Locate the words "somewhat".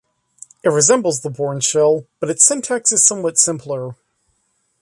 3.05-3.37